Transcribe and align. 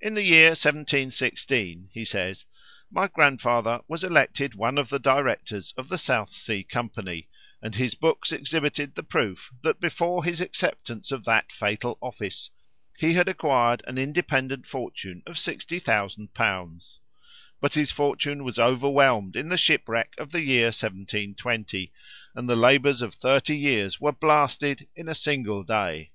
"In 0.00 0.14
the 0.14 0.24
year 0.24 0.48
1716," 0.48 1.90
he 1.92 2.04
says, 2.04 2.46
"my 2.90 3.06
grandfather 3.06 3.80
was 3.86 4.02
elected 4.02 4.56
one 4.56 4.76
of 4.76 4.88
the 4.88 4.98
directors 4.98 5.72
of 5.78 5.88
the 5.88 5.98
South 5.98 6.32
Sea 6.32 6.64
company, 6.64 7.28
and 7.62 7.72
his 7.72 7.94
books 7.94 8.32
exhibited 8.32 8.96
the 8.96 9.04
proof 9.04 9.52
that 9.62 9.78
before 9.78 10.24
his 10.24 10.40
acceptance 10.40 11.12
of 11.12 11.22
that 11.26 11.52
fatal 11.52 11.96
office, 12.02 12.50
he 12.98 13.12
had 13.12 13.28
acquired 13.28 13.84
an 13.86 13.98
independent 13.98 14.66
fortune 14.66 15.22
of 15.26 15.36
60,000l. 15.36 16.98
But 17.60 17.74
his 17.74 17.92
fortune 17.92 18.42
was 18.42 18.58
overwhelmed 18.58 19.36
in 19.36 19.48
the 19.48 19.56
shipwreck 19.56 20.12
of 20.18 20.32
the 20.32 20.42
year 20.42 20.64
1720, 20.72 21.92
and 22.34 22.48
the 22.48 22.56
labours 22.56 23.00
of 23.00 23.14
thirty 23.14 23.56
years 23.56 24.00
were 24.00 24.10
blasted 24.10 24.88
in 24.96 25.08
a 25.08 25.14
single 25.14 25.62
day. 25.62 26.10